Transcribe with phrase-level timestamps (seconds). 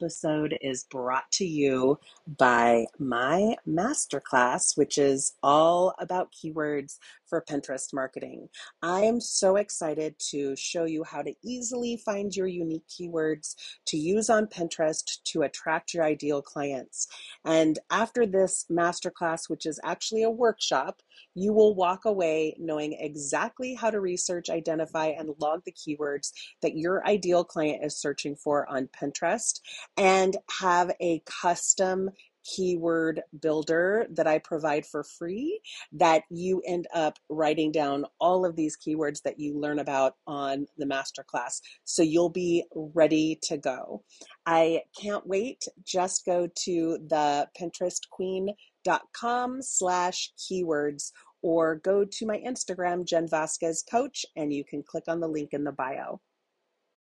[0.00, 1.98] Episode is brought to you
[2.38, 6.96] by my masterclass, which is all about keywords
[7.30, 8.48] for Pinterest marketing.
[8.82, 13.54] I am so excited to show you how to easily find your unique keywords
[13.86, 17.06] to use on Pinterest to attract your ideal clients.
[17.44, 21.00] And after this masterclass, which is actually a workshop,
[21.34, 26.76] you will walk away knowing exactly how to research, identify, and log the keywords that
[26.76, 29.60] your ideal client is searching for on Pinterest
[29.96, 32.10] and have a custom
[32.44, 35.60] keyword builder that I provide for free
[35.92, 40.66] that you end up writing down all of these keywords that you learn about on
[40.78, 41.60] the masterclass.
[41.84, 44.02] So you'll be ready to go.
[44.46, 45.64] I can't wait.
[45.84, 54.26] Just go to the pinterestqueen.com slash keywords or go to my Instagram, Jen Vasquez Coach,
[54.36, 56.20] and you can click on the link in the bio.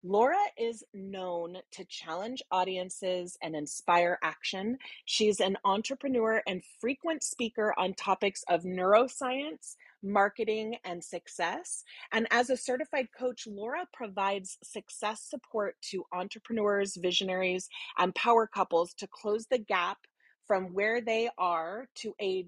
[0.03, 4.79] Laura is known to challenge audiences and inspire action.
[5.05, 11.83] She's an entrepreneur and frequent speaker on topics of neuroscience, marketing, and success.
[12.13, 18.95] And as a certified coach, Laura provides success support to entrepreneurs, visionaries, and power couples
[18.95, 19.99] to close the gap
[20.47, 22.47] from where they are to a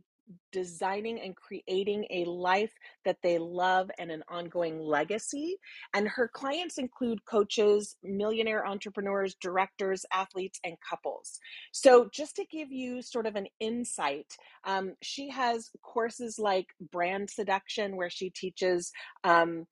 [0.52, 2.72] designing and creating a life
[3.04, 5.56] that they love and an ongoing legacy.
[5.94, 11.38] And her clients include coaches, millionaire entrepreneurs, directors, athletes, and couples.
[11.72, 17.30] So, just to give you sort of an insight, um, she has courses like Brand
[17.30, 18.92] Seduction, where she teaches.
[19.24, 19.66] Um,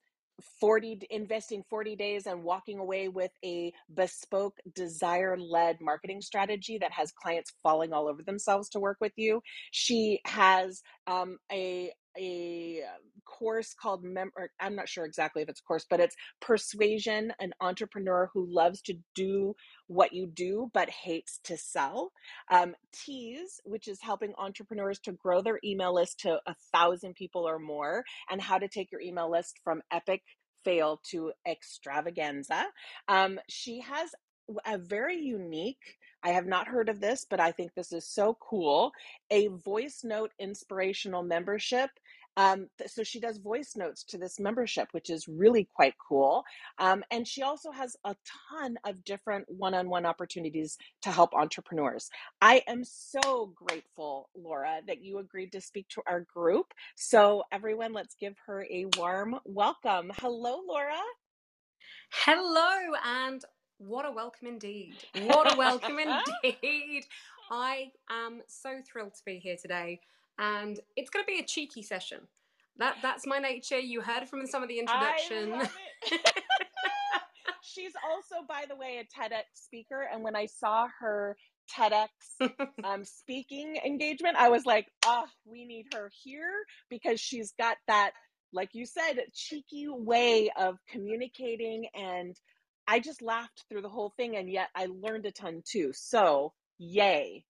[0.61, 6.93] 40 investing 40 days and walking away with a bespoke desire led marketing strategy that
[6.93, 9.43] has clients falling all over themselves to work with you.
[9.71, 12.83] She has um, a a
[13.25, 17.53] course called Mem- I'm not sure exactly if it's a course, but it's Persuasion, an
[17.61, 19.55] entrepreneur who loves to do
[19.89, 22.13] what you do but hates to sell.
[22.51, 27.47] Um, Tease, which is helping entrepreneurs to grow their email list to a thousand people
[27.49, 30.23] or more, and how to take your email list from epic
[30.65, 32.65] fail to extravaganza.
[33.09, 34.11] Um, she has
[34.67, 38.37] a very unique I have not heard of this, but I think this is so
[38.41, 38.93] cool.
[39.31, 41.91] A voice note inspirational membership
[42.37, 46.45] um, so she does voice notes to this membership, which is really quite cool.
[46.81, 48.17] Um, and she also has a
[48.51, 52.11] ton of different one on one opportunities to help entrepreneurs.
[52.43, 56.75] I am so grateful, Laura, that you agreed to speak to our group.
[56.97, 60.13] So, everyone, let's give her a warm welcome.
[60.19, 61.01] Hello, Laura.
[62.13, 63.43] Hello, and
[63.79, 64.95] what a welcome indeed.
[65.25, 67.05] What a welcome indeed.
[67.51, 70.01] I am so thrilled to be here today
[70.39, 72.21] and it's going to be a cheeky session.
[72.79, 73.79] That that's my nature.
[73.79, 75.55] You heard from some of the introduction.
[77.63, 81.37] She's also, by the way, a TEDx speaker, and when I saw her
[81.75, 82.09] TEDx
[82.85, 86.53] um, speaking engagement, I was like, "Oh, we need her here
[86.91, 88.13] because she's got that,
[88.53, 92.37] like you said, cheeky way of communicating." And
[92.89, 95.93] I just laughed through the whole thing, and yet I learned a ton too.
[95.95, 97.45] So, yay!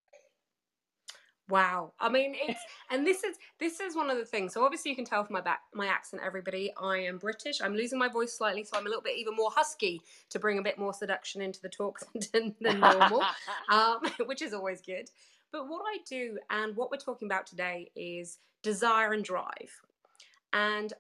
[1.48, 1.92] Wow.
[2.00, 2.60] I mean, it's
[2.91, 4.52] and this is this is one of the things.
[4.52, 7.60] So obviously you can tell from my back my accent, everybody, I am British.
[7.60, 10.58] I'm losing my voice slightly, so I'm a little bit even more husky to bring
[10.58, 12.00] a bit more seduction into the talk
[12.32, 13.22] than, than normal,
[13.72, 15.08] um, which is always good.
[15.53, 19.80] But what I do and what we're talking about today is desire and drive.
[20.53, 20.92] And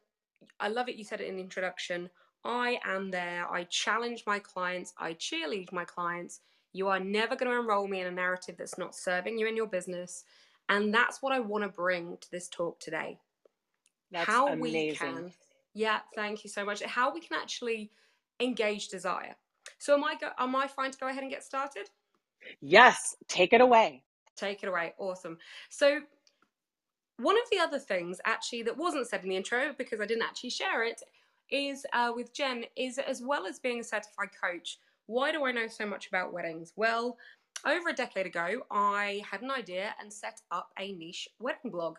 [0.60, 0.94] I love it.
[0.94, 2.08] You said it in the introduction.
[2.44, 3.50] I am there.
[3.50, 4.92] I challenge my clients.
[4.98, 6.40] I cheerlead my clients
[6.76, 9.56] you are never going to enroll me in a narrative that's not serving you in
[9.56, 10.24] your business.
[10.68, 13.18] And that's what I want to bring to this talk today.
[14.10, 14.60] That's how amazing.
[14.60, 15.32] we can,
[15.72, 16.82] yeah, thank you so much.
[16.82, 17.90] How we can actually
[18.40, 19.36] engage desire.
[19.78, 21.88] So, am I go, am I fine to go ahead and get started?
[22.60, 24.02] Yes, take it away.
[24.36, 24.92] Take it away.
[24.98, 25.38] Awesome.
[25.70, 26.00] So,
[27.16, 30.24] one of the other things actually that wasn't said in the intro because I didn't
[30.24, 31.00] actually share it
[31.50, 35.52] is uh, with Jen is as well as being a certified coach, why do I
[35.52, 36.72] know so much about weddings?
[36.76, 37.16] Well,
[37.64, 41.96] over a decade ago, I had an idea and set up a niche wedding blog.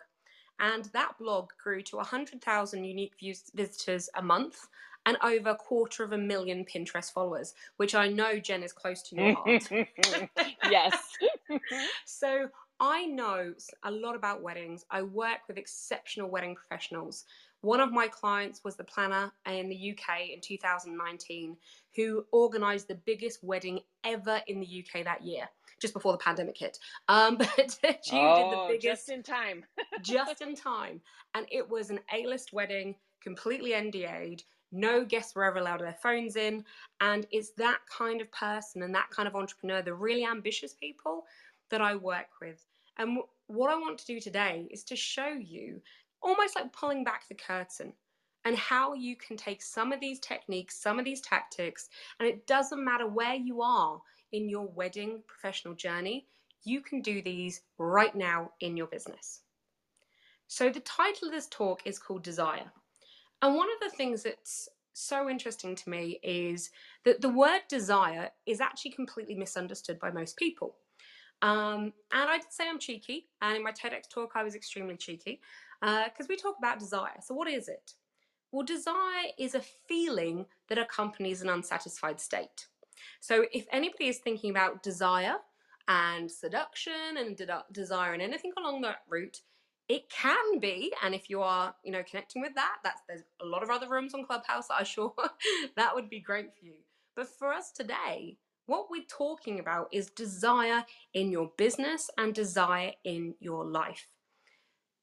[0.60, 4.68] And that blog grew to 100,000 unique views, visitors a month
[5.06, 9.02] and over a quarter of a million Pinterest followers, which I know Jen is close
[9.04, 9.68] to your heart.
[10.70, 11.16] yes.
[12.04, 12.48] so
[12.80, 13.54] I know
[13.84, 14.84] a lot about weddings.
[14.90, 17.24] I work with exceptional wedding professionals.
[17.62, 21.56] One of my clients was the planner in the UK in 2019
[21.96, 25.48] who organized the biggest wedding ever in the UK that year,
[25.80, 26.78] just before the pandemic hit.
[27.08, 28.82] Um, but she oh, did the biggest.
[28.82, 29.64] Just in time.
[30.02, 31.00] just in time.
[31.34, 34.44] And it was an A list wedding, completely NDA'd.
[34.70, 36.64] No guests were ever allowed their phones in.
[37.00, 41.24] And it's that kind of person and that kind of entrepreneur, the really ambitious people
[41.70, 42.64] that I work with.
[42.98, 43.18] And
[43.48, 45.80] what I want to do today is to show you
[46.22, 47.92] almost like pulling back the curtain
[48.44, 51.88] and how you can take some of these techniques, some of these tactics,
[52.18, 54.00] and it doesn't matter where you are
[54.32, 56.26] in your wedding professional journey,
[56.64, 59.40] you can do these right now in your business.
[60.46, 62.72] So, the title of this talk is called Desire.
[63.42, 66.70] And one of the things that's so interesting to me is
[67.04, 70.76] that the word desire is actually completely misunderstood by most people.
[71.40, 75.40] Um, and I'd say I'm cheeky, and in my TEDx talk, I was extremely cheeky
[75.80, 77.20] because uh, we talk about desire.
[77.22, 77.92] So, what is it?
[78.52, 82.66] Well, desire is a feeling that accompanies an unsatisfied state.
[83.20, 85.36] So, if anybody is thinking about desire
[85.88, 89.42] and seduction and de- desire and anything along that route,
[89.88, 93.46] it can be, and if you are, you know, connecting with that, that's there's a
[93.46, 94.66] lot of other rooms on Clubhouse.
[94.70, 95.14] I'm sure
[95.76, 96.74] that would be great for you.
[97.16, 100.84] But for us today, what we're talking about is desire
[101.14, 104.08] in your business and desire in your life.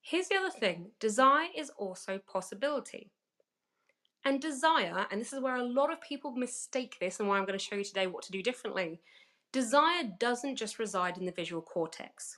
[0.07, 3.09] Here's the other thing desire is also possibility.
[4.23, 7.45] And desire, and this is where a lot of people mistake this, and why I'm
[7.45, 9.01] going to show you today what to do differently.
[9.51, 12.37] Desire doesn't just reside in the visual cortex.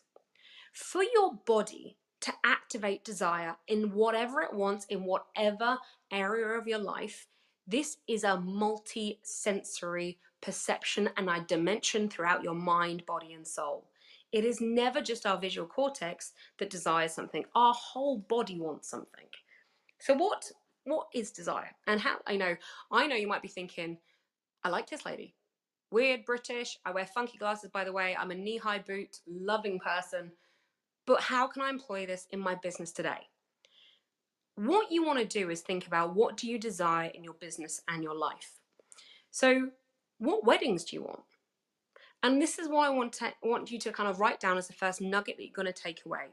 [0.72, 5.78] For your body to activate desire in whatever it wants, in whatever
[6.10, 7.28] area of your life,
[7.68, 13.90] this is a multi sensory perception and a dimension throughout your mind, body, and soul.
[14.32, 17.46] It is never just our visual cortex that desires something.
[17.56, 19.28] Our whole body wants something.
[20.00, 20.52] So what
[20.84, 21.72] what is desire?
[21.88, 22.56] And how I know
[22.92, 23.98] I know you might be thinking,
[24.64, 25.34] I like this lady.
[25.92, 26.78] Weird British.
[26.86, 28.16] I wear funky glasses, by the way.
[28.20, 30.32] I'm a knee-high boot loving person.
[31.06, 33.30] But how can I employ this in my business today?
[34.56, 37.82] What you want to do is think about what do you desire in your business
[37.88, 38.60] and your life.
[39.32, 39.70] So,
[40.18, 41.22] what weddings do you want?
[42.24, 44.68] And this is what I want to want you to kind of write down as
[44.68, 46.26] the first nugget that you're going to take away.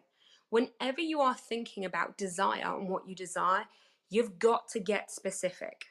[0.50, 3.64] Whenever you are thinking about desire and what you desire,
[4.08, 5.86] you've got to get specific.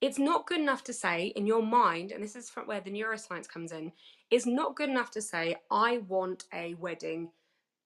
[0.00, 3.48] It's not good enough to say in your mind, and this is where the neuroscience
[3.48, 3.92] comes in,
[4.30, 7.30] it's not good enough to say, I want a wedding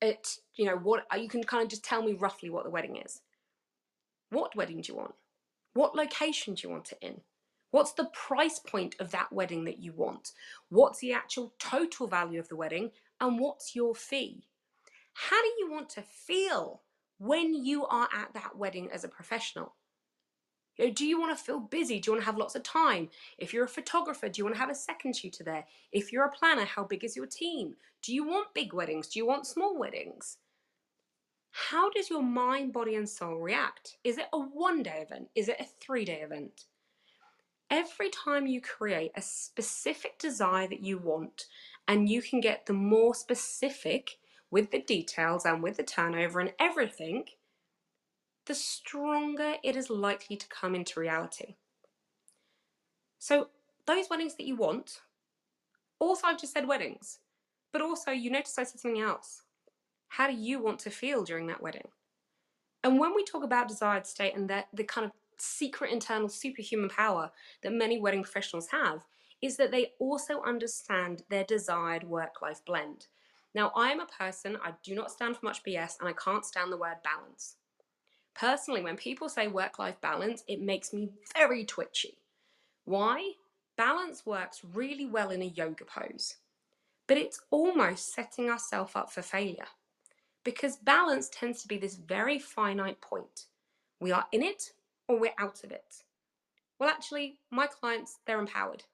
[0.03, 2.97] at, you know, what you can kind of just tell me roughly what the wedding
[2.97, 3.23] is.
[4.31, 5.15] What wedding do you want?
[5.73, 7.21] What location do you want it in?
[7.73, 10.33] What's the price point of that wedding that you want?
[10.69, 12.91] What's the actual total value of the wedding?
[13.19, 14.47] And what's your fee?
[15.15, 16.83] How do you want to feel
[17.19, 19.75] when you are at that wedding as a professional?
[20.95, 21.99] Do you want to feel busy?
[21.99, 23.09] Do you want to have lots of time?
[23.39, 25.65] If you're a photographer, do you want to have a second shooter there?
[25.93, 27.75] If you're a planner, how big is your team?
[28.03, 29.09] Do you want big weddings?
[29.09, 30.39] Do you want small weddings?
[31.53, 33.97] How does your mind, body, and soul react?
[34.05, 35.29] Is it a one day event?
[35.35, 36.65] Is it a three day event?
[37.73, 41.47] Every time you create a specific desire that you want,
[41.89, 44.19] and you can get the more specific
[44.51, 47.25] with the details and with the turnover and everything,
[48.45, 51.57] the stronger it is likely to come into reality.
[53.19, 53.49] So,
[53.87, 55.01] those weddings that you want,
[55.99, 57.21] also, I've just said weddings,
[57.73, 59.43] but also you notice I said something else.
[60.09, 61.89] How do you want to feel during that wedding?
[62.85, 66.89] And when we talk about desired state and that the kind of secret internal superhuman
[66.89, 67.31] power
[67.63, 69.05] that many wedding professionals have
[69.41, 73.07] is that they also understand their desired work life blend.
[73.55, 76.47] Now, I am a person, I do not stand for much BS, and I can't
[76.47, 77.57] stand the word balance.
[78.35, 82.19] Personally, when people say work life balance, it makes me very twitchy.
[82.85, 83.33] Why?
[83.77, 86.37] Balance works really well in a yoga pose,
[87.07, 89.67] but it's almost setting ourselves up for failure
[90.45, 93.47] because balance tends to be this very finite point.
[94.01, 94.73] We are in it
[95.13, 96.05] or we're out of it.
[96.79, 98.85] Well, actually, my clients, they're empowered.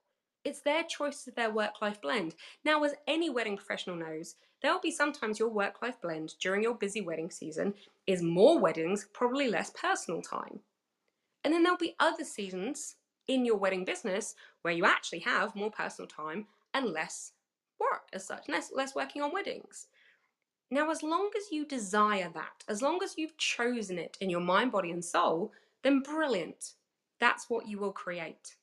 [0.44, 2.34] It's their choice of their work life blend.
[2.64, 6.62] Now, as any wedding professional knows, there will be sometimes your work life blend during
[6.62, 7.74] your busy wedding season
[8.06, 10.60] is more weddings, probably less personal time.
[11.44, 12.96] And then there'll be other seasons
[13.28, 17.32] in your wedding business where you actually have more personal time and less
[17.78, 19.86] work as such, less, less working on weddings.
[20.70, 24.40] Now, as long as you desire that, as long as you've chosen it in your
[24.40, 26.72] mind, body, and soul, then brilliant.
[27.20, 28.56] That's what you will create.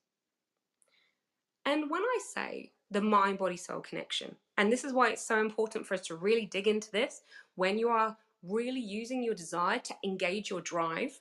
[1.66, 5.40] And when I say the mind body soul connection, And this is why it's so
[5.40, 7.22] important for us to really dig into this
[7.56, 11.20] when you are really using your desire to engage your drive.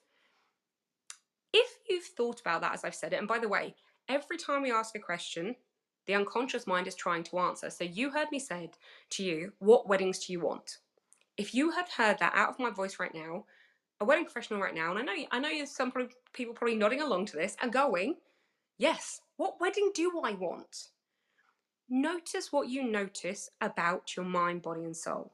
[1.53, 3.75] If you've thought about that, as I've said it, and by the way,
[4.09, 5.57] every time we ask a question,
[6.07, 7.71] the unconscious mind is trying to answer.
[7.71, 8.71] So you heard me say
[9.11, 10.79] to you, what weddings do you want?
[11.37, 13.47] If you have heard that out of my voice right now,
[14.01, 15.93] a wedding professional right now, and I know I know there's some
[16.33, 18.17] people probably nodding along to this and going,
[18.79, 20.89] yes, what wedding do I want?
[21.89, 25.33] Notice what you notice about your mind, body, and soul.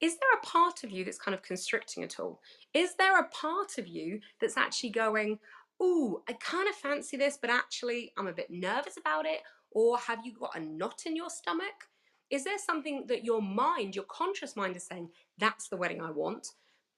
[0.00, 2.40] Is there a part of you that's kind of constricting at all?
[2.74, 5.38] Is there a part of you that's actually going,
[5.82, 9.40] Ooh, I kind of fancy this, but actually I'm a bit nervous about it?
[9.70, 11.88] Or have you got a knot in your stomach?
[12.30, 16.10] Is there something that your mind, your conscious mind, is saying, That's the wedding I
[16.10, 16.48] want?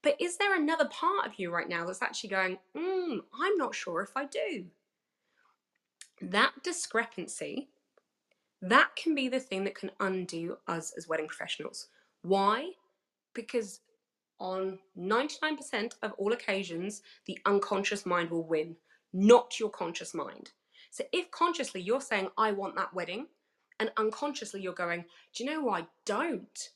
[0.03, 3.73] But is there another part of you right now that's actually going, mm, I'm not
[3.73, 4.65] sure if I do?
[6.21, 7.69] That discrepancy
[8.63, 11.87] that can be the thing that can undo us as wedding professionals.
[12.21, 12.71] Why?
[13.33, 13.81] Because
[14.39, 18.77] on 99% of all occasions, the unconscious mind will win,
[19.11, 20.51] not your conscious mind.
[20.91, 23.27] So if consciously you're saying, I want that wedding,
[23.81, 25.03] and unconsciously you're going,
[25.35, 25.83] Do you know what?
[25.83, 26.69] I don't.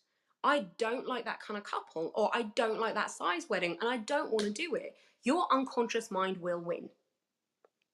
[0.48, 3.90] I don't like that kind of couple, or I don't like that size wedding, and
[3.90, 4.96] I don't want to do it.
[5.24, 6.90] Your unconscious mind will win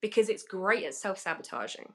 [0.02, 1.92] because it's great at self sabotaging.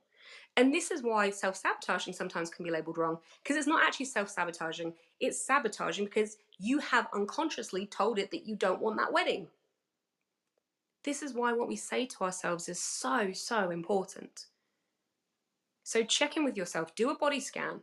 [0.56, 4.06] And this is why self sabotaging sometimes can be labeled wrong, because it's not actually
[4.06, 9.12] self sabotaging, it's sabotaging because you have unconsciously told it that you don't want that
[9.12, 9.46] wedding.
[11.04, 14.46] This is why what we say to ourselves is so, so important.
[15.84, 17.82] So check in with yourself, do a body scan.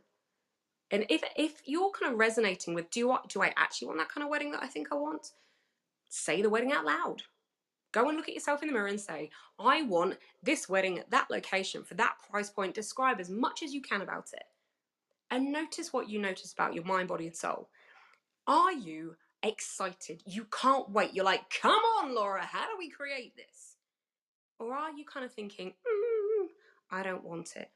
[0.90, 4.08] And if if you're kind of resonating with do I do I actually want that
[4.08, 5.32] kind of wedding that I think I want?
[6.08, 7.22] Say the wedding out loud.
[7.92, 11.10] Go and look at yourself in the mirror and say, I want this wedding at
[11.10, 12.74] that location for that price point.
[12.74, 14.44] Describe as much as you can about it.
[15.30, 17.68] And notice what you notice about your mind, body, and soul.
[18.46, 20.22] Are you excited?
[20.26, 21.14] You can't wait.
[21.14, 23.76] You're like, come on, Laura, how do we create this?
[24.58, 26.46] Or are you kind of thinking, mm,
[26.90, 27.70] I don't want it?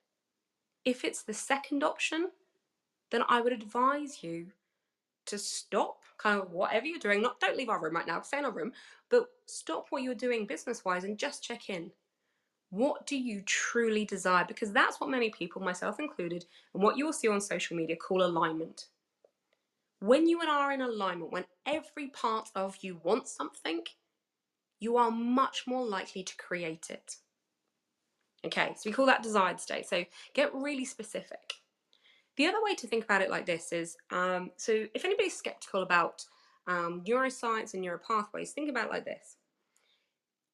[0.85, 2.31] If it's the second option,
[3.11, 4.47] then I would advise you
[5.27, 7.23] to stop kind of whatever you're doing.
[7.23, 8.73] Not don't leave our room right now, stay in our room,
[9.11, 11.91] but stop what you're doing business wise and just check in.
[12.71, 14.45] What do you truly desire?
[14.47, 17.97] Because that's what many people, myself included, and what you will see on social media
[17.97, 18.87] call alignment.
[19.99, 23.83] When you are in alignment, when every part of you wants something,
[24.79, 27.17] you are much more likely to create it.
[28.45, 29.87] Okay, so we call that desired state.
[29.87, 31.60] So get really specific.
[32.37, 35.83] The other way to think about it like this is um, so if anybody's skeptical
[35.83, 36.25] about
[36.67, 39.37] um, neuroscience and neuropathways, think about it like this.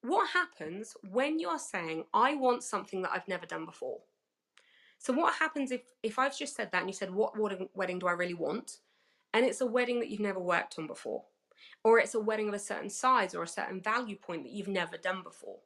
[0.01, 3.99] What happens when you are saying, I want something that I've never done before?
[4.99, 7.35] So, what happens if, if I've just said that and you said, What
[7.75, 8.77] wedding do I really want?
[9.33, 11.23] And it's a wedding that you've never worked on before,
[11.83, 14.67] or it's a wedding of a certain size or a certain value point that you've
[14.67, 15.59] never done before.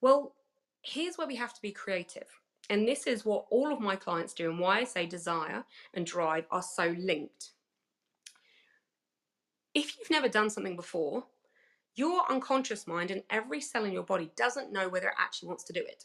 [0.00, 0.34] Well,
[0.82, 2.40] here's where we have to be creative.
[2.70, 6.04] And this is what all of my clients do, and why I say desire and
[6.04, 7.52] drive are so linked.
[9.74, 11.24] If you've never done something before,
[11.94, 15.64] your unconscious mind and every cell in your body doesn't know whether it actually wants
[15.64, 16.04] to do it.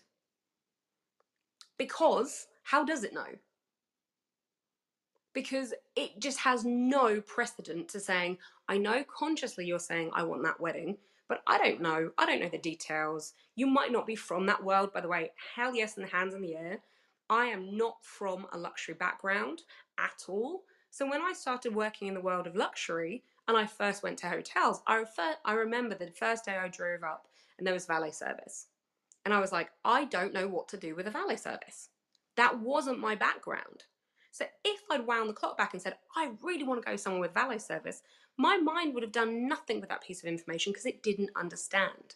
[1.77, 3.27] Because how does it know?
[5.33, 10.43] Because it just has no precedent to saying, I know consciously you're saying, I want
[10.43, 12.11] that wedding, but I don't know.
[12.17, 13.33] I don't know the details.
[13.55, 15.31] You might not be from that world, by the way.
[15.55, 16.79] Hell yes, and the hands in the air.
[17.29, 19.61] I am not from a luxury background
[19.97, 20.63] at all.
[20.91, 24.29] So when I started working in the world of luxury and I first went to
[24.29, 27.27] hotels, I, refer- I remember the first day I drove up
[27.57, 28.67] and there was valet service.
[29.25, 31.89] And I was like, I don't know what to do with a valet service.
[32.35, 33.85] That wasn't my background.
[34.31, 37.21] So if I'd wound the clock back and said, I really want to go somewhere
[37.21, 38.01] with valet service,
[38.37, 42.15] my mind would have done nothing with that piece of information because it didn't understand.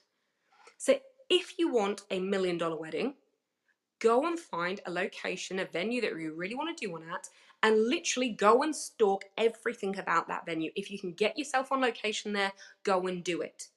[0.77, 3.15] So if you want a million dollar wedding,
[3.99, 7.29] go and find a location, a venue that you really want to do one at,
[7.63, 10.71] and literally go and stalk everything about that venue.
[10.75, 13.69] If you can get yourself on location there, go and do it.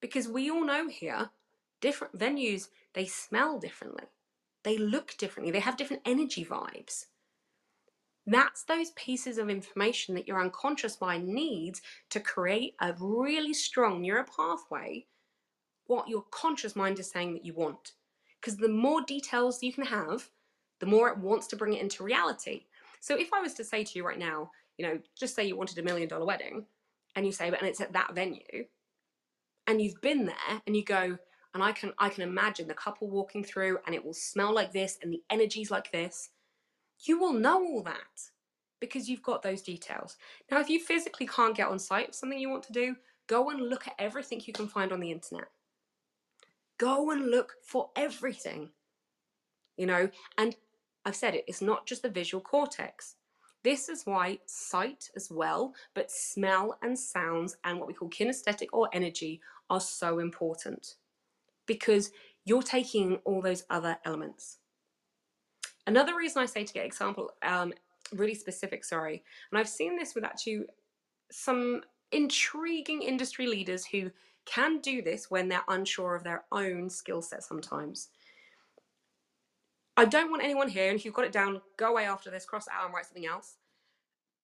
[0.00, 1.30] Because we all know here,
[1.80, 4.04] different venues, they smell differently.
[4.62, 5.52] They look differently.
[5.52, 7.06] They have different energy vibes.
[8.26, 14.02] That's those pieces of information that your unconscious mind needs to create a really strong
[14.02, 15.06] neural pathway,
[15.86, 17.92] what your conscious mind is saying that you want.
[18.40, 20.30] Because the more details you can have,
[20.80, 22.64] the more it wants to bring it into reality.
[23.00, 25.56] So if I was to say to you right now, you know, just say you
[25.56, 26.64] wanted a million dollar wedding,
[27.16, 28.64] and you say, but and it's at that venue,
[29.66, 31.18] and you've been there, and you go,
[31.54, 34.72] and I can I can imagine the couple walking through, and it will smell like
[34.72, 36.30] this, and the energy's like this
[37.04, 38.30] You will know all that
[38.80, 40.16] because you've got those details.
[40.50, 43.50] Now, if you physically can't get on site for something you want to do, go
[43.50, 45.48] and look at everything you can find on the internet.
[46.78, 48.70] Go and look for everything.
[49.76, 50.56] You know, and
[51.04, 53.16] I've said it, it's not just the visual cortex.
[53.62, 58.68] This is why sight as well, but smell and sounds and what we call kinesthetic
[58.72, 60.96] or energy are so important
[61.66, 62.10] because
[62.44, 64.59] you're taking all those other elements.
[65.86, 67.72] Another reason I say to get example, um,
[68.14, 70.64] really specific, sorry, and I've seen this with actually
[71.30, 71.82] some
[72.12, 74.10] intriguing industry leaders who
[74.44, 78.08] can do this when they're unsure of their own skill set sometimes.
[79.96, 82.44] I don't want anyone here, and if you've got it down, go away after this,
[82.44, 83.56] cross it out and write something else.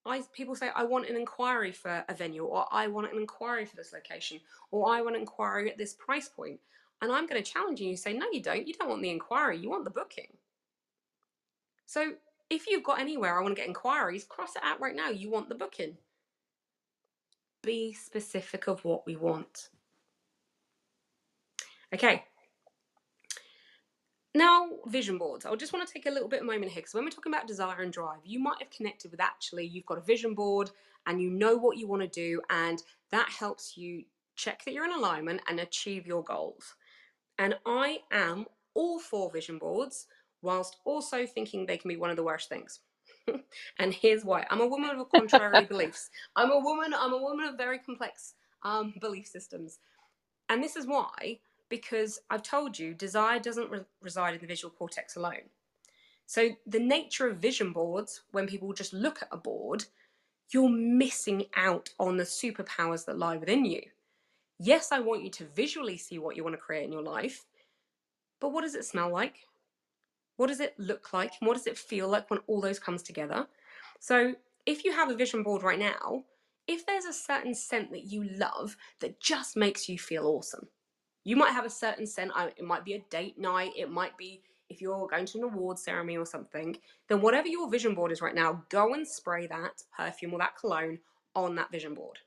[0.04, 3.64] I, people say, I want an inquiry for a venue, or I want an inquiry
[3.64, 4.40] for this location,
[4.70, 6.60] or I want an inquiry at this price point.
[7.02, 8.66] And I'm going to challenge you and say, no, you don't.
[8.66, 10.28] You don't want the inquiry, you want the booking.
[11.86, 12.12] So
[12.50, 15.10] if you've got anywhere, I want to get inquiries, cross it out right now.
[15.10, 15.96] You want the booking.
[17.62, 19.70] Be specific of what we want.
[21.94, 22.24] Okay,
[24.36, 25.46] now, vision boards.
[25.46, 27.32] I just want to take a little bit of moment here because when we're talking
[27.32, 30.70] about desire and drive, you might have connected with actually you've got a vision board
[31.06, 34.84] and you know what you want to do, and that helps you check that you're
[34.84, 36.74] in alignment and achieve your goals.
[37.38, 40.06] And I am all for vision boards,
[40.42, 42.80] whilst also thinking they can be one of the worst things.
[43.78, 46.10] and here's why I'm a woman of contrary beliefs.
[46.34, 49.78] I'm a woman, I'm a woman of very complex um, belief systems.
[50.48, 54.72] And this is why because I've told you desire doesn't re- reside in the visual
[54.72, 55.50] cortex alone.
[56.26, 59.84] So, the nature of vision boards, when people just look at a board,
[60.50, 63.82] you're missing out on the superpowers that lie within you.
[64.58, 67.44] Yes, I want you to visually see what you want to create in your life,
[68.40, 69.46] but what does it smell like?
[70.36, 71.32] What does it look like?
[71.40, 73.46] And what does it feel like when all those comes together?
[74.00, 74.34] So,
[74.66, 76.24] if you have a vision board right now,
[76.66, 80.68] if there's a certain scent that you love that just makes you feel awesome,
[81.24, 82.32] you might have a certain scent.
[82.56, 83.72] It might be a date night.
[83.76, 86.76] It might be if you're going to an award ceremony or something.
[87.08, 90.56] Then whatever your vision board is right now, go and spray that perfume or that
[90.56, 90.98] cologne
[91.34, 92.18] on that vision board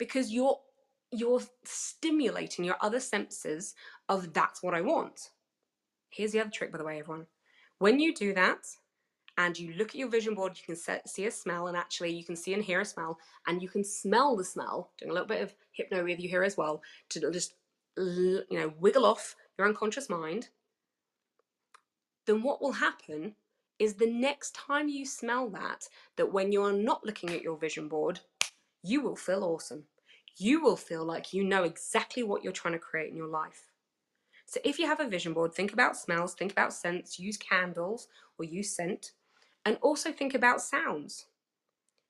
[0.00, 0.58] because you're
[1.12, 3.74] you're stimulating your other senses
[4.08, 5.30] of that's what I want.
[6.10, 7.26] Here's the other trick, by the way, everyone.
[7.78, 8.66] When you do that,
[9.38, 12.10] and you look at your vision board, you can set, see a smell, and actually
[12.10, 14.90] you can see and hear a smell, and you can smell the smell.
[14.98, 17.54] Doing a little bit of hypno with you here as well to just
[17.96, 20.48] you know, wiggle off your unconscious mind,
[22.26, 23.34] then what will happen
[23.78, 27.56] is the next time you smell that, that when you are not looking at your
[27.56, 28.20] vision board,
[28.82, 29.84] you will feel awesome.
[30.36, 33.69] You will feel like you know exactly what you're trying to create in your life.
[34.50, 38.08] So if you have a vision board, think about smells, think about scents, use candles
[38.36, 39.12] or use scent,
[39.64, 41.26] and also think about sounds.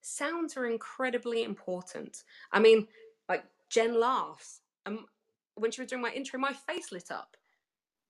[0.01, 2.25] Sounds are incredibly important.
[2.51, 2.89] I mean,
[3.29, 4.63] like Jen laughs.
[4.87, 5.05] Um,
[5.57, 7.37] when she was doing my intro, my face lit up.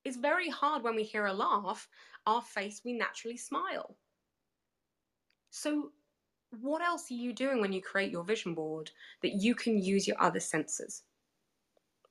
[0.04, 1.88] It's very hard when we hear a laugh,
[2.24, 3.96] our face, we naturally smile.
[5.50, 5.90] So,
[6.60, 10.06] what else are you doing when you create your vision board that you can use
[10.06, 11.02] your other senses?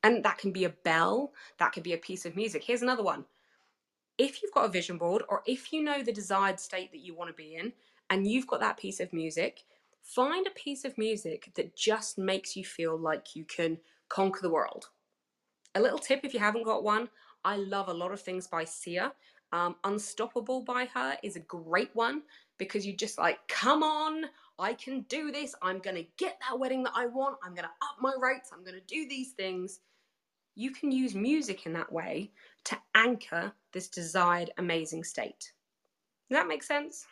[0.03, 2.63] And that can be a bell, that could be a piece of music.
[2.63, 3.25] Here's another one.
[4.17, 7.15] If you've got a vision board, or if you know the desired state that you
[7.15, 7.73] want to be in,
[8.09, 9.63] and you've got that piece of music,
[10.01, 13.77] find a piece of music that just makes you feel like you can
[14.09, 14.87] conquer the world
[15.75, 17.09] a little tip if you haven't got one,
[17.45, 19.13] I love a lot of things by Sia.
[19.51, 22.23] Um, Unstoppable by her is a great one
[22.57, 24.25] because you just like, come on,
[24.59, 25.55] I can do this.
[25.61, 27.37] I'm going to get that wedding that I want.
[27.43, 28.51] I'm going to up my rates.
[28.53, 29.79] I'm going to do these things.
[30.59, 32.31] You can use music in that way
[32.65, 35.53] to anchor this desired amazing state.
[36.29, 37.05] Does that make sense?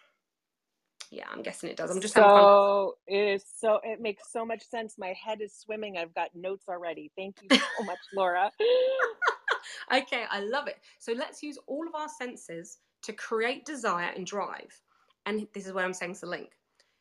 [1.11, 1.89] Yeah, I'm guessing it does.
[1.89, 4.95] I'm just so it is so it makes so much sense.
[4.97, 5.97] My head is swimming.
[5.97, 7.09] I've got notes already.
[7.15, 8.51] Thank you so much, Laura.
[9.93, 10.79] okay, I love it.
[10.99, 14.77] So let's use all of our senses to create desire and drive.
[15.25, 16.49] And this is where I'm saying it's a link.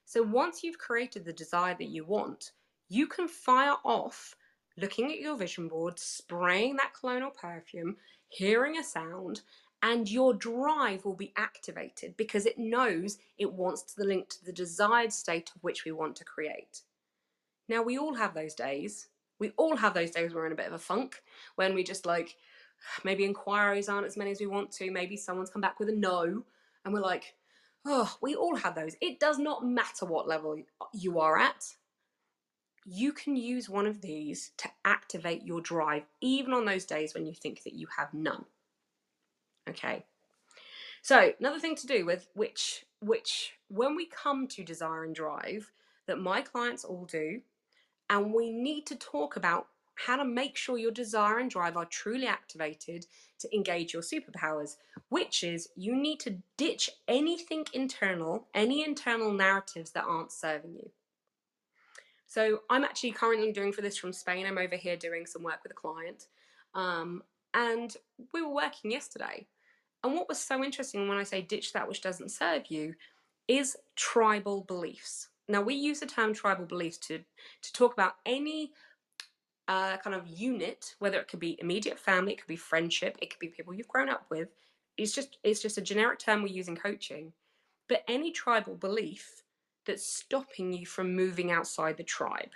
[0.05, 2.53] So once you've created the desire that you want,
[2.89, 4.37] you can fire off
[4.77, 7.97] looking at your vision board, spraying that cologne perfume,
[8.29, 9.43] hearing a sound,
[9.83, 14.53] and your drive will be activated because it knows it wants to link to the
[14.53, 16.83] desired state of which we want to create.
[17.69, 19.09] Now, we all have those days.
[19.39, 21.23] We all have those days where we're in a bit of a funk
[21.57, 22.37] when we just like,
[23.05, 24.91] maybe inquiries aren't as many as we want to.
[24.91, 26.43] Maybe someone's come back with a no,
[26.85, 27.35] and we're like,
[27.85, 28.97] oh, we all have those.
[29.01, 30.57] It does not matter what level
[30.93, 31.65] you are at.
[32.89, 37.27] You can use one of these to activate your drive, even on those days when
[37.27, 38.45] you think that you have none.
[39.69, 40.05] Okay.
[41.03, 45.71] So another thing to do with which which when we come to desire and drive
[46.07, 47.41] that my clients all do,
[48.09, 51.87] and we need to talk about how to make sure your desire and drive are
[51.87, 53.07] truly activated
[53.41, 54.77] to engage your superpowers,
[55.09, 60.91] which is you need to ditch anything internal, any internal narratives that aren't serving you.
[62.27, 64.47] So I'm actually currently doing for this from Spain.
[64.47, 66.27] I'm over here doing some work with a client.
[66.75, 67.23] Um,
[67.55, 67.97] and
[68.35, 69.47] we were working yesterday.
[70.05, 72.95] And what was so interesting when I say ditch that which doesn't serve you
[73.49, 75.29] is tribal beliefs.
[75.49, 77.19] Now we use the term tribal beliefs to
[77.63, 78.73] to talk about any
[79.69, 83.31] uh, kind of unit, whether it could be immediate family, it could be friendship, it
[83.31, 84.49] could be people you've grown up with.
[84.97, 87.33] It's just it's just a generic term we use in coaching.
[87.89, 89.43] But any tribal belief
[89.87, 92.51] that's stopping you from moving outside the tribe.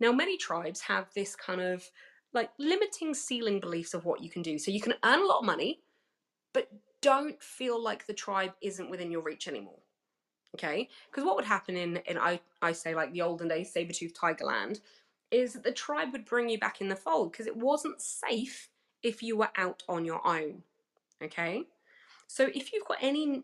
[0.00, 1.84] Now, many tribes have this kind of
[2.32, 4.58] like limiting ceiling beliefs of what you can do.
[4.58, 5.80] So you can earn a lot of money,
[6.52, 6.68] but
[7.00, 9.78] don't feel like the tribe isn't within your reach anymore.
[10.54, 10.88] Okay?
[11.10, 14.44] Because what would happen in, in I, I say like the olden days, saber-tooth tiger
[14.44, 14.80] land,
[15.30, 18.68] is that the tribe would bring you back in the fold because it wasn't safe
[19.02, 20.62] if you were out on your own.
[21.22, 21.64] Okay?
[22.26, 23.42] So if you've got any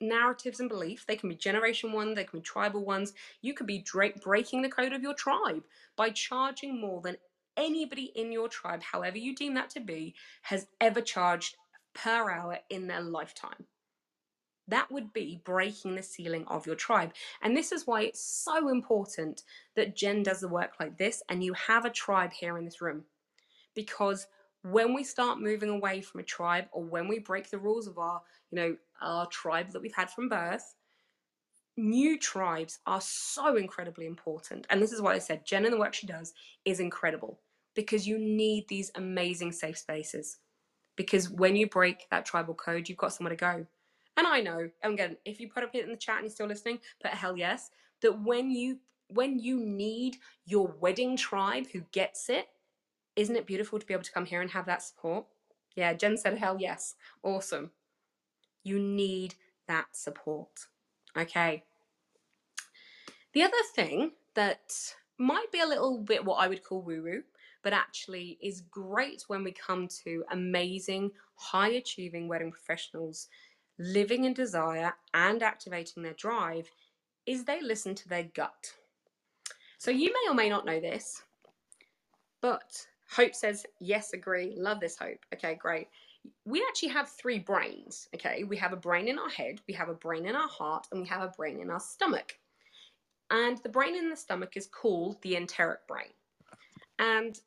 [0.00, 1.04] narratives and beliefs.
[1.04, 3.12] They can be generation one, they can be tribal ones.
[3.42, 3.84] You could be
[4.22, 5.64] breaking the code of your tribe
[5.96, 7.16] by charging more than
[7.56, 11.56] anybody in your tribe, however you deem that to be, has ever charged
[11.94, 13.64] per hour in their lifetime.
[14.68, 17.12] That would be breaking the ceiling of your tribe.
[17.40, 19.42] And this is why it's so important
[19.76, 22.80] that Jen does the work like this and you have a tribe here in this
[22.80, 23.04] room.
[23.74, 24.26] Because
[24.70, 27.98] when we start moving away from a tribe or when we break the rules of
[27.98, 30.74] our, you know, our tribe that we've had from birth,
[31.76, 34.66] new tribes are so incredibly important.
[34.68, 37.38] And this is why I said Jen and the work she does is incredible
[37.74, 40.38] because you need these amazing safe spaces.
[40.96, 43.66] Because when you break that tribal code, you've got somewhere to go.
[44.16, 46.30] And I know, and again, if you put up it in the chat and you're
[46.30, 51.66] still listening, put a hell yes, that when you when you need your wedding tribe
[51.72, 52.48] who gets it,
[53.16, 55.26] isn't it beautiful to be able to come here and have that support?
[55.74, 56.94] Yeah, Jen said hell yes.
[57.22, 57.70] Awesome.
[58.62, 59.34] You need
[59.68, 60.66] that support.
[61.16, 61.64] Okay.
[63.32, 64.72] The other thing that
[65.18, 67.22] might be a little bit what I would call woo woo,
[67.62, 73.28] but actually is great when we come to amazing, high achieving wedding professionals
[73.78, 76.70] living in desire and activating their drive
[77.26, 78.72] is they listen to their gut.
[79.78, 81.22] So you may or may not know this,
[82.40, 84.54] but Hope says, yes, agree.
[84.56, 85.18] Love this, Hope.
[85.34, 85.88] Okay, great
[86.44, 88.44] we actually have three brains, okay?
[88.44, 91.00] We have a brain in our head, we have a brain in our heart, and
[91.00, 92.38] we have a brain in our stomach.
[93.30, 96.12] And the brain in the stomach is called the enteric brain.
[96.98, 97.38] And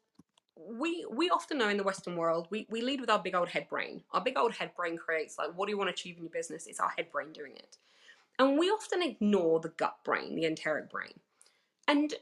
[0.56, 3.48] we we often know in the Western world, we, we lead with our big old
[3.48, 4.04] head brain.
[4.12, 6.32] Our big old head brain creates like what do you want to achieve in your
[6.32, 6.68] business?
[6.68, 7.78] It's our head brain doing it.
[8.38, 11.20] And we often ignore the gut brain, the enteric brain.
[11.88, 12.14] And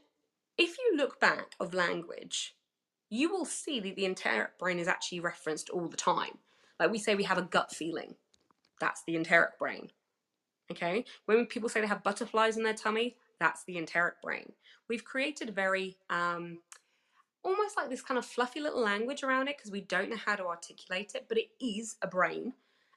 [0.56, 2.54] if you look back of language,
[3.10, 6.38] you will see that the enteric brain is actually referenced all the time.
[6.78, 8.14] Like we say we have a gut feeling.
[8.80, 9.90] That's the enteric brain.
[10.70, 11.04] Okay?
[11.26, 14.52] When people say they have butterflies in their tummy, that's the enteric brain.
[14.88, 16.58] We've created very um,
[17.42, 20.36] almost like this kind of fluffy little language around it because we don't know how
[20.36, 22.52] to articulate it, but it is a brain.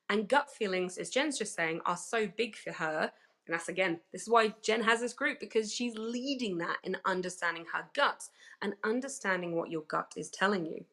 [0.10, 3.12] And gut feelings, as Jen's just saying, are so big for her.
[3.48, 6.98] And that's again, this is why Jen has this group because she's leading that in
[7.06, 8.24] understanding her gut
[8.62, 10.86] and understanding what your gut is telling you.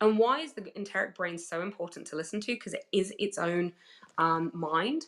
[0.00, 2.54] And why is the enteric brain so important to listen to?
[2.54, 3.72] Because it is its own
[4.18, 5.06] um, mind.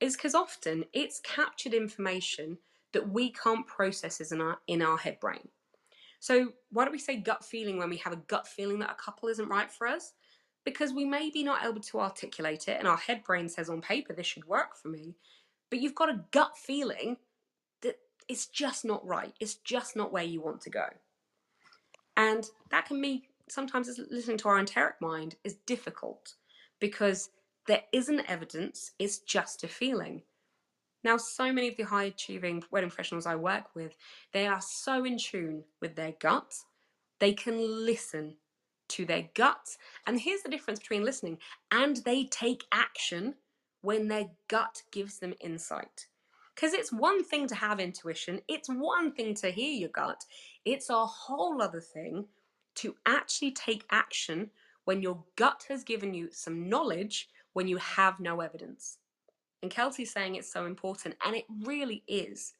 [0.00, 2.56] Is because often it's captured information
[2.92, 5.48] that we can't process in our in our head brain.
[6.20, 9.02] So why do we say gut feeling when we have a gut feeling that a
[9.02, 10.12] couple isn't right for us?
[10.64, 13.80] Because we may be not able to articulate it, and our head brain says on
[13.80, 15.14] paper this should work for me,
[15.70, 17.16] but you've got a gut feeling
[17.82, 17.96] that
[18.28, 19.34] it's just not right.
[19.40, 20.86] It's just not where you want to go.
[22.16, 26.34] And that can be sometimes listening to our enteric mind is difficult
[26.80, 27.30] because
[27.66, 30.22] there isn't evidence, it's just a feeling.
[31.04, 33.92] Now, so many of the high achieving wedding professionals I work with,
[34.32, 36.52] they are so in tune with their gut,
[37.20, 38.36] they can listen
[38.88, 39.76] to their gut.
[40.06, 41.38] And here's the difference between listening
[41.70, 43.34] and they take action
[43.88, 46.08] when their gut gives them insight.
[46.54, 50.26] Because it's one thing to have intuition, it's one thing to hear your gut,
[50.66, 52.26] it's a whole other thing
[52.74, 54.50] to actually take action
[54.84, 58.98] when your gut has given you some knowledge when you have no evidence.
[59.62, 62.52] And Kelsey's saying it's so important, and it really is.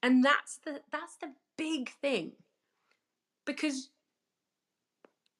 [0.00, 2.34] And that's the that's the big thing.
[3.46, 3.90] Because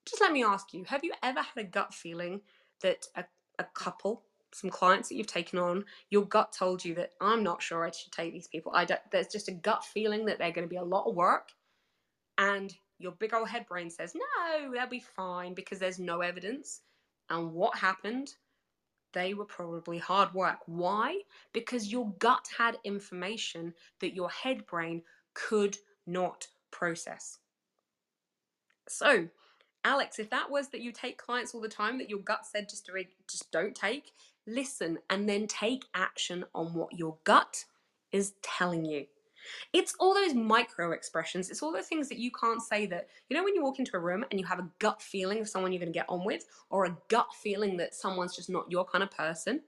[0.05, 2.41] just let me ask you, have you ever had a gut feeling
[2.83, 3.25] that a,
[3.61, 7.63] a couple some clients that you've taken on, your gut told you that I'm not
[7.63, 8.73] sure I should take these people.
[8.75, 11.15] I don't, there's just a gut feeling that they're going to be a lot of
[11.15, 11.51] work,
[12.39, 16.81] and your big old head brain says no, they'll be fine because there's no evidence.
[17.31, 18.35] And what happened?
[19.13, 20.59] They were probably hard work.
[20.67, 21.21] Why?
[21.53, 25.03] Because your gut had information that your head brain
[25.35, 27.39] could not process.
[28.89, 29.29] So,
[29.85, 32.69] Alex, if that was that you take clients all the time that your gut said
[32.69, 32.93] just to
[33.29, 34.13] just don't take,
[34.47, 37.65] listen and then take action on what your gut
[38.13, 39.07] is telling you.
[39.73, 41.51] It's all those micro expressions.
[41.51, 43.97] It's all the things that you can't say that, you know, when you walk into
[43.97, 46.25] a room and you have a gut feeling of someone you're going to get on
[46.25, 49.63] with, or a gut feeling that someone's just not your kind of person.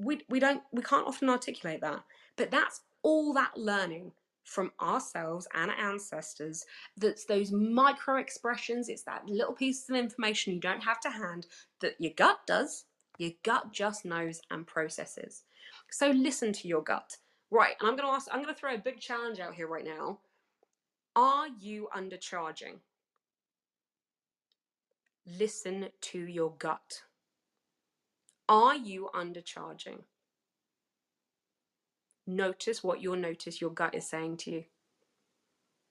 [0.00, 2.04] We, we don't we can't often articulate that
[2.38, 4.12] but that's all that learning
[4.44, 6.64] from ourselves and our ancestors
[6.96, 11.46] that's those micro expressions it's that little piece of information you don't have to hand
[11.80, 12.86] that your gut does
[13.18, 15.44] your gut just knows and processes
[15.90, 17.16] so listen to your gut
[17.50, 19.68] right and i'm going to ask i'm going to throw a big challenge out here
[19.68, 20.18] right now
[21.16, 22.78] are you undercharging
[25.38, 27.02] listen to your gut
[28.48, 29.98] are you undercharging
[32.28, 34.64] notice what your notice your gut is saying to you.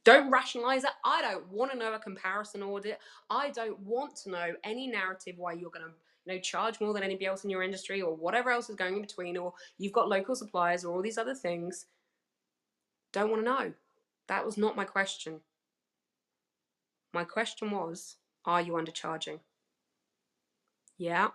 [0.05, 0.91] Don't rationalize it.
[1.03, 2.99] I don't want to know a comparison audit.
[3.29, 5.91] I don't want to know any narrative why you're going to
[6.27, 9.01] know charge more than anybody else in your industry or whatever else is going in
[9.01, 11.85] between or you've got local suppliers or all these other things.
[13.13, 13.73] Don't want to know.
[14.27, 15.39] That was not my question.
[17.13, 19.39] My question was, are you undercharging?
[20.97, 21.29] Yeah,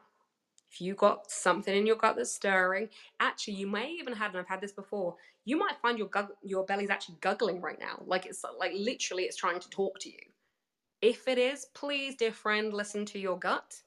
[0.73, 2.89] if you got something in your gut that's stirring,
[3.21, 6.31] actually, you may even have, and I've had this before, you might find your gut,
[6.43, 8.03] your belly's actually guggling right now.
[8.07, 10.19] Like it's like literally it's trying to talk to you.
[11.03, 13.83] If it is, please, dear friend, listen to your gut.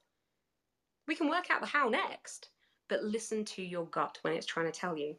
[1.08, 2.50] We can work out the how next,
[2.90, 5.16] but listen to your gut when it's trying to tell you.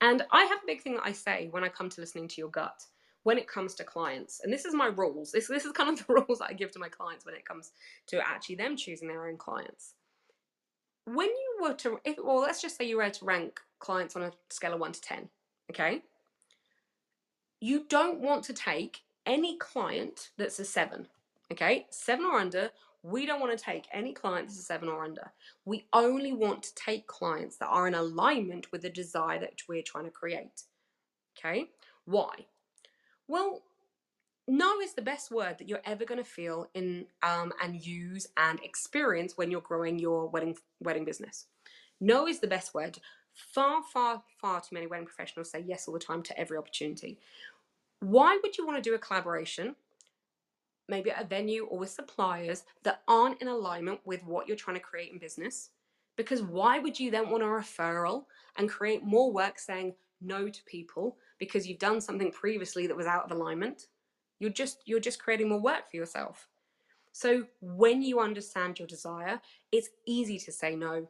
[0.00, 2.40] And I have a big thing that I say when I come to listening to
[2.40, 2.82] your gut
[3.22, 4.40] when it comes to clients.
[4.42, 5.30] And this is my rules.
[5.30, 7.44] This, this is kind of the rules that I give to my clients when it
[7.44, 7.72] comes
[8.06, 9.94] to actually them choosing their own clients
[11.04, 14.22] when you were to, if, well, let's just say you were to rank clients on
[14.22, 15.28] a scale of one to 10,
[15.70, 16.02] okay?
[17.60, 21.08] You don't want to take any client that's a seven,
[21.52, 21.86] okay?
[21.90, 22.70] Seven or under,
[23.02, 25.32] we don't want to take any client that's seven or under.
[25.64, 29.82] We only want to take clients that are in alignment with the desire that we're
[29.82, 30.62] trying to create,
[31.38, 31.70] okay?
[32.04, 32.30] Why?
[33.26, 33.62] Well,
[34.46, 38.26] no is the best word that you're ever going to feel in um, and use
[38.36, 41.46] and experience when you're growing your wedding wedding business.
[42.00, 42.98] No is the best word.
[43.32, 47.18] Far, far, far too many wedding professionals say yes all the time to every opportunity.
[48.00, 49.76] Why would you want to do a collaboration,
[50.90, 54.76] maybe at a venue or with suppliers that aren't in alignment with what you're trying
[54.76, 55.70] to create in business?
[56.16, 58.24] Because why would you then want a referral
[58.56, 63.06] and create more work saying no to people because you've done something previously that was
[63.06, 63.86] out of alignment?
[64.38, 66.48] You're just you're just creating more work for yourself.
[67.12, 69.40] So when you understand your desire,
[69.72, 71.08] it's easy to say no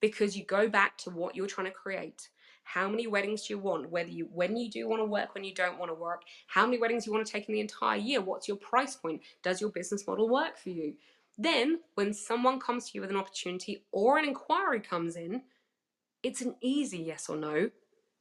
[0.00, 2.28] because you go back to what you're trying to create.
[2.74, 3.90] How many weddings do you want?
[3.90, 6.66] Whether you when you do want to work, when you don't want to work, how
[6.66, 8.20] many weddings you want to take in the entire year?
[8.20, 9.22] What's your price point?
[9.42, 10.92] Does your business model work for you?
[11.38, 15.42] Then when someone comes to you with an opportunity or an inquiry comes in,
[16.22, 17.70] it's an easy yes or no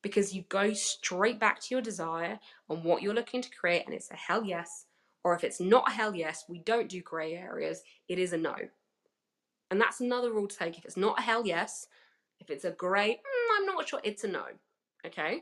[0.01, 3.93] because you go straight back to your desire on what you're looking to create and
[3.93, 4.85] it's a hell yes
[5.25, 8.37] or if it's not a hell yes we don't do gray areas it is a
[8.37, 8.55] no
[9.69, 11.87] and that's another rule to take if it's not a hell yes
[12.39, 14.43] if it's a gray mm, i'm not sure it's a no
[15.05, 15.41] okay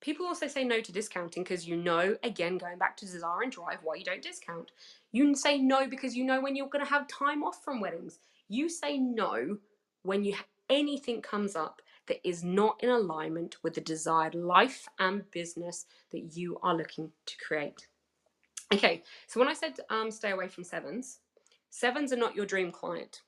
[0.00, 3.52] people also say no to discounting because you know again going back to desire and
[3.52, 4.70] drive why you don't discount
[5.12, 8.18] you say no because you know when you're going to have time off from weddings
[8.48, 9.56] you say no
[10.02, 10.34] when you
[10.68, 16.36] anything comes up that is not in alignment with the desired life and business that
[16.36, 17.86] you are looking to create.
[18.72, 21.18] Okay, so when I said um, stay away from sevens,
[21.70, 23.22] sevens are not your dream client.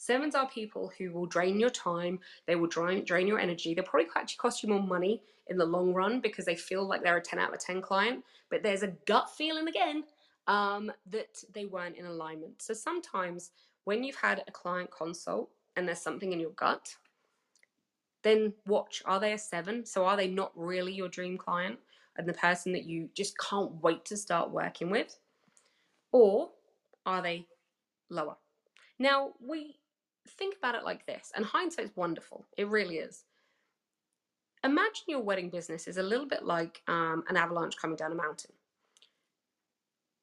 [0.00, 3.74] Sevens are people who will drain your time, they will drain, drain your energy.
[3.74, 7.02] They'll probably actually cost you more money in the long run because they feel like
[7.02, 10.04] they're a 10 out of 10 client, but there's a gut feeling again
[10.46, 12.62] um, that they weren't in alignment.
[12.62, 13.50] So sometimes
[13.84, 16.96] when you've had a client consult and there's something in your gut,
[18.22, 19.84] then watch are they a seven?
[19.84, 21.78] So are they not really your dream client
[22.16, 25.18] and the person that you just can't wait to start working with?
[26.10, 26.52] Or
[27.04, 27.46] are they
[28.08, 28.36] lower?
[28.98, 29.76] Now, we
[30.28, 32.46] think about it like this, and hindsight's wonderful.
[32.56, 33.24] It really is.
[34.62, 38.14] Imagine your wedding business is a little bit like um, an avalanche coming down a
[38.14, 38.52] mountain.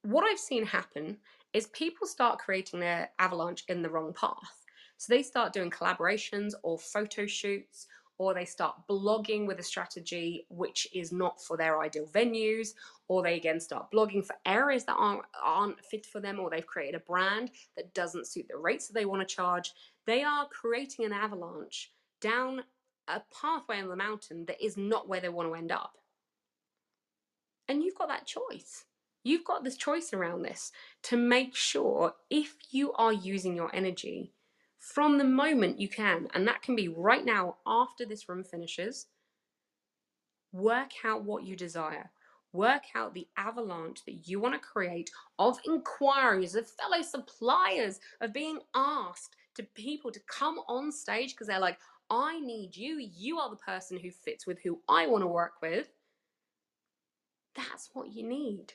[0.02, 1.18] What I've seen happen
[1.52, 4.64] is people start creating their avalanche in the wrong path.
[4.96, 7.86] So they start doing collaborations or photo shoots,
[8.18, 12.74] or they start blogging with a strategy which is not for their ideal venues,
[13.06, 16.66] or they again start blogging for areas that aren't, aren't fit for them, or they've
[16.66, 19.72] created a brand that doesn't suit the rates that they want to charge.
[20.04, 22.62] They are creating an avalanche down
[23.06, 25.92] a pathway on the mountain that is not where they want to end up.
[27.68, 28.84] And you've got that choice.
[29.24, 30.72] You've got this choice around this
[31.04, 34.32] to make sure if you are using your energy
[34.78, 39.06] from the moment you can, and that can be right now after this room finishes,
[40.52, 42.10] work out what you desire.
[42.52, 48.32] Work out the avalanche that you want to create of inquiries, of fellow suppliers, of
[48.32, 52.98] being asked to people to come on stage because they're like, I need you.
[52.98, 55.88] You are the person who fits with who I want to work with.
[57.54, 58.72] That's what you need.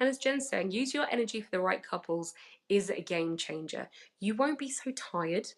[0.00, 2.34] And as Jen's saying, use your energy for the right couples
[2.68, 3.88] is a game changer.
[4.18, 5.52] You won't be so tired.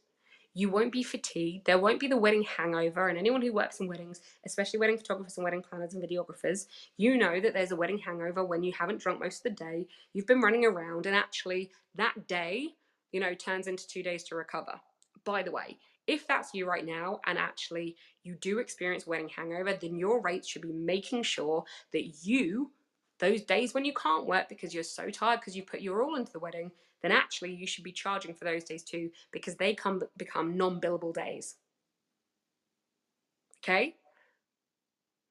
[0.54, 1.64] You won't be fatigued.
[1.64, 3.08] There won't be the wedding hangover.
[3.08, 6.66] And anyone who works in weddings, especially wedding photographers and wedding planners and videographers,
[6.98, 9.86] you know that there's a wedding hangover when you haven't drunk most of the day.
[10.12, 12.74] You've been running around, and actually, that day,
[13.12, 14.80] you know, turns into two days to recover.
[15.24, 19.72] By the way, if that's you right now and actually you do experience wedding hangover,
[19.72, 22.72] then your rates should be making sure that you,
[23.22, 26.16] those days when you can't work because you're so tired because you put your all
[26.16, 29.74] into the wedding, then actually you should be charging for those days too because they
[29.74, 31.54] come become non-billable days.
[33.62, 33.94] Okay?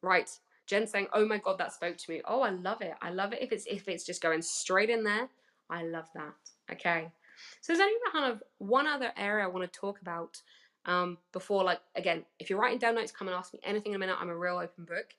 [0.01, 0.29] Right.
[0.67, 2.93] Jen saying, "Oh my god, that spoke to me." Oh, I love it.
[3.01, 5.27] I love it if it's if it's just going straight in there.
[5.69, 6.33] I love that.
[6.71, 7.11] Okay.
[7.59, 10.41] So there's only kind of one other area I want to talk about
[10.85, 13.97] um, before, like, again, if you're writing down notes, come and ask me anything in
[13.97, 14.15] a minute.
[14.19, 15.13] I'm a real open book.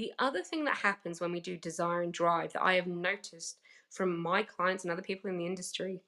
[0.00, 3.58] The other thing that happens when we do desire and drive that I have noticed
[3.90, 6.00] from my clients and other people in the industry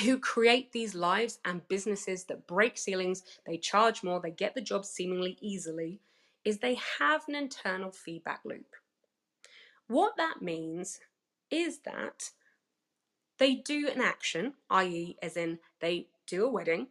[0.00, 4.62] who create these lives and businesses that break ceilings, they charge more, they get the
[4.62, 6.00] job seemingly easily,
[6.46, 8.74] is they have an internal feedback loop.
[9.86, 11.00] What that means
[11.50, 12.30] is that
[13.36, 16.86] they do an action, i.e., as in they do a wedding,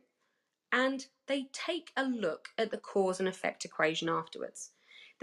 [0.71, 4.72] and they take a look at the cause and effect equation afterwards.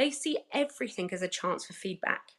[0.00, 2.32] They see everything as a chance for feedback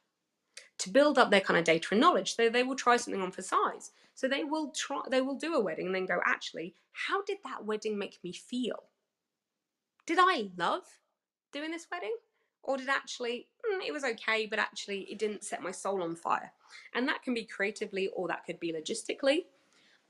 [0.79, 2.35] to build up their kind of data and knowledge.
[2.35, 3.91] So they will try something on for size.
[4.15, 7.37] So they will try they will do a wedding and then go, actually, how did
[7.43, 8.85] that wedding make me feel?
[10.07, 10.85] Did I love
[11.53, 12.15] doing this wedding?
[12.63, 16.15] Or did actually, mm, it was okay, but actually it didn't set my soul on
[16.15, 16.53] fire?
[16.95, 19.45] And that can be creatively or that could be logistically.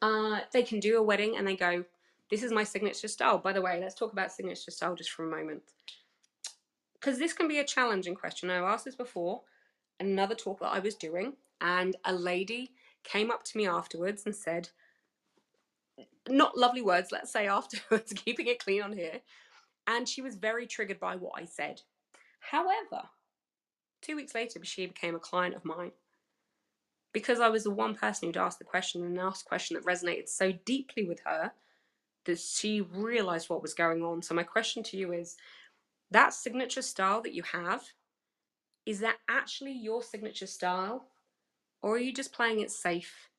[0.02, 1.84] Uh, they can do a wedding and they go,
[2.30, 3.40] this is my signature style.
[3.40, 5.64] By the way, let's talk about signature style just for a moment.
[7.02, 8.50] Because this can be a challenging question.
[8.50, 9.42] I've asked this before,
[10.00, 12.72] another talk that I was doing, and a lady
[13.04, 14.70] came up to me afterwards and said,
[16.30, 19.22] not lovely words, let's say afterwards, keeping it clean on here.
[19.88, 21.82] And she was very triggered by what I said.
[22.40, 23.10] However,
[24.02, 25.92] two weeks later, she became a client of mine
[27.14, 29.86] because I was the one person who'd asked the question and asked a question that
[29.86, 31.52] resonated so deeply with her
[32.26, 34.22] that she realized what was going on.
[34.22, 35.36] So, my question to you is
[36.12, 37.84] that signature style that you have,
[38.86, 41.08] is that actually your signature style?
[41.82, 43.30] Or are you just playing it safe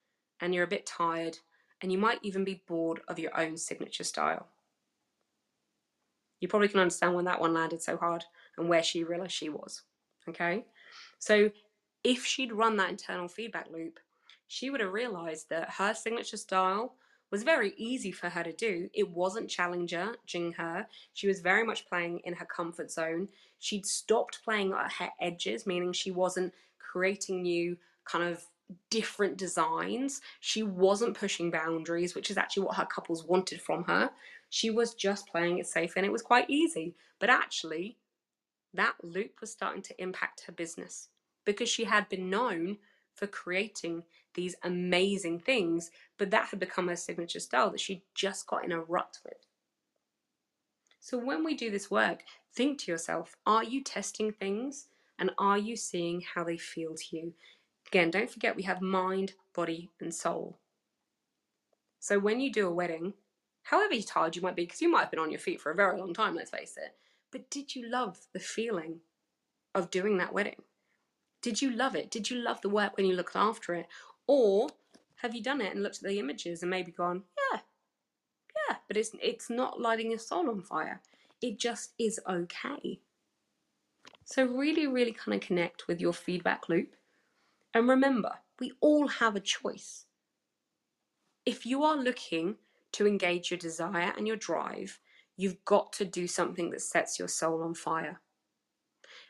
[0.41, 1.39] and you're a bit tired
[1.81, 4.49] and you might even be bored of your own signature style?
[6.41, 8.25] You probably can understand when that one landed so hard
[8.59, 9.83] and where she realized she was.
[10.29, 10.65] Okay?
[11.19, 11.51] So,
[12.03, 14.01] if she'd run that internal feedback loop,
[14.49, 16.97] she would have realized that her signature style
[17.33, 18.91] was very easy for her to do.
[18.93, 20.87] It wasn't challenging her.
[21.15, 23.29] She was very much playing in her comfort zone.
[23.59, 28.45] She'd stopped playing at her edges, meaning she wasn't creating new kind of
[28.91, 30.21] different designs.
[30.41, 34.11] She wasn't pushing boundaries, which is actually what her couples wanted from her.
[34.51, 36.95] She was just playing it safe and it was quite easy.
[37.19, 37.97] But actually,
[38.75, 41.09] that loop was starting to impact her business
[41.47, 42.77] because she had been known
[43.15, 44.05] for creating
[44.35, 48.73] these amazing things, but that had become her signature style that she just got in
[48.73, 49.47] a rut with.
[51.01, 52.23] So when we do this work,
[52.55, 54.87] think to yourself are you testing things
[55.19, 57.35] and are you seeing how they feel to you?
[57.89, 60.59] Again, don't forget we have mind, body, and soul.
[61.99, 63.15] So when you do a wedding,
[63.65, 65.75] however tired you might be, because you might have been on your feet for a
[65.75, 66.97] very long time, let's face it,
[67.31, 69.01] but did you love the feeling
[69.75, 70.63] of doing that wedding?
[71.43, 72.11] Did you love it?
[72.11, 73.87] Did you love the work when you looked after it?
[74.27, 74.69] Or
[75.17, 77.61] have you done it and looked at the images and maybe gone, yeah,
[78.69, 81.01] yeah, but it's it's not lighting your soul on fire.
[81.41, 83.01] It just is okay.
[84.25, 86.95] So really, really kind of connect with your feedback loop.
[87.75, 90.07] And remember, we all have a choice.
[91.45, 92.57] If you are looking
[92.93, 95.01] to engage your desire and your drive,
[95.37, 98.21] you've got to do something that sets your soul on fire.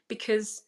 [0.08, 0.64] Because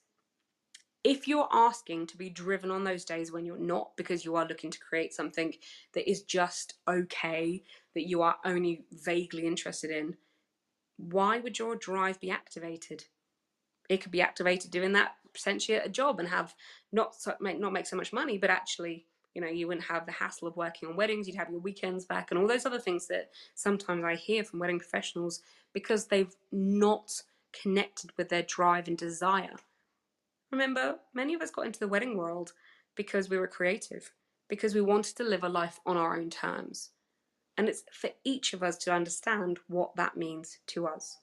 [1.05, 4.47] if you're asking to be driven on those days when you're not because you are
[4.47, 5.53] looking to create something
[5.93, 7.63] that is just okay,
[7.95, 10.17] that you are only vaguely interested in,
[10.97, 13.05] why would your drive be activated?
[13.91, 16.55] It could be activated doing that potentially at a job and have
[16.91, 20.07] not so, make, not make so much money, but actually, you know, you wouldn't have
[20.07, 21.27] the hassle of working on weddings.
[21.27, 24.59] You'd have your weekends back and all those other things that sometimes I hear from
[24.59, 25.43] wedding professionals
[25.75, 27.21] because they've not
[27.53, 29.57] connected with their drive and desire.
[30.51, 32.53] Remember, many of us got into the wedding world
[32.95, 34.13] because we were creative,
[34.49, 36.91] because we wanted to live a life on our own terms.
[37.57, 41.19] And it's for each of us to understand what that means to us.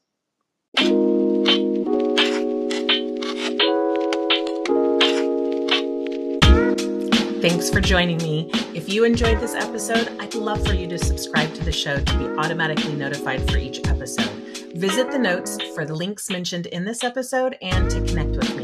[7.41, 8.51] Thanks for joining me.
[8.75, 12.17] If you enjoyed this episode, I'd love for you to subscribe to the show to
[12.19, 14.29] be automatically notified for each episode.
[14.75, 18.60] Visit the notes for the links mentioned in this episode and to connect with me.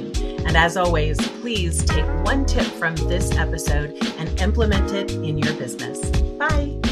[0.48, 5.54] And as always, please take one tip from this episode and implement it in your
[5.56, 6.10] business.
[6.40, 6.87] Bye.